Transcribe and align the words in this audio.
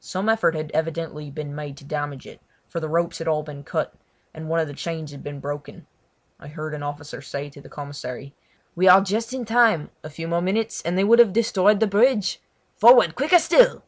Some 0.00 0.30
effort 0.30 0.54
had 0.54 0.70
evidently 0.72 1.30
been 1.30 1.54
made 1.54 1.76
to 1.76 1.84
damage 1.84 2.26
it, 2.26 2.40
for 2.66 2.80
the 2.80 2.88
ropes 2.88 3.18
had 3.18 3.28
all 3.28 3.42
been 3.42 3.62
cut, 3.62 3.92
and 4.32 4.48
one 4.48 4.58
of 4.58 4.68
the 4.68 4.72
chains 4.72 5.10
had 5.10 5.22
been 5.22 5.38
broken. 5.38 5.86
I 6.40 6.48
heard 6.48 6.72
the 6.72 6.80
officer 6.80 7.20
say 7.20 7.50
to 7.50 7.60
the 7.60 7.68
commissary: 7.68 8.34
"We 8.74 8.88
are 8.88 9.02
just 9.02 9.34
in 9.34 9.44
time! 9.44 9.90
A 10.02 10.08
few 10.08 10.28
more 10.28 10.40
minutes, 10.40 10.80
and 10.80 10.96
they 10.96 11.04
would 11.04 11.18
have 11.18 11.34
destroyed 11.34 11.80
the 11.80 11.86
bridge. 11.86 12.40
Forward, 12.78 13.14
quicker 13.16 13.38
still!" 13.38 13.82